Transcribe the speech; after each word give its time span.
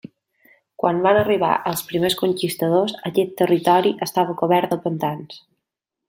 Quan 0.83 1.01
van 1.07 1.17
arribar 1.19 1.49
els 1.73 1.83
primers 1.91 2.15
conquistadors 2.23 2.95
aquest 3.13 3.35
territori 3.41 3.91
estava 4.09 4.37
cobert 4.45 4.73
de 4.75 4.79
pantans. 4.87 5.37